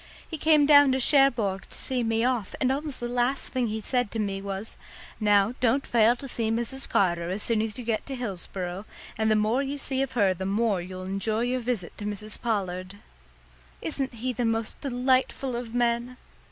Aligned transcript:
He 0.27 0.39
came 0.39 0.65
down 0.65 0.91
to 0.93 0.99
Cherbourg 0.99 1.67
to 1.69 1.77
see 1.77 2.01
me 2.03 2.23
off, 2.23 2.55
and 2.59 2.71
almost 2.71 2.99
the 2.99 3.07
last 3.07 3.49
thing 3.53 3.67
he 3.67 3.79
said 3.81 4.09
to 4.09 4.17
me 4.17 4.41
was, 4.41 4.75
'Now, 5.19 5.53
don't 5.59 5.85
fail 5.85 6.15
to 6.15 6.27
see 6.27 6.49
Mrs. 6.49 6.89
Carter 6.89 7.29
as 7.29 7.43
soon 7.43 7.61
as 7.61 7.77
you 7.77 7.85
get 7.85 8.03
to 8.07 8.15
Hillsboro; 8.15 8.85
and 9.15 9.29
the 9.29 9.35
more 9.35 9.61
you 9.61 9.77
see 9.77 10.01
of 10.01 10.13
her 10.13 10.33
the 10.33 10.43
more 10.47 10.81
you'll 10.81 11.03
enjoy 11.03 11.41
your 11.41 11.59
visit 11.59 11.95
to 11.99 12.05
Mrs. 12.05 12.41
Pollard.' 12.41 12.95
Isn't 13.79 14.15
he 14.15 14.33
the 14.33 14.43
most 14.43 14.81
delightful 14.81 15.55
of 15.55 15.75
men?" 15.75 16.17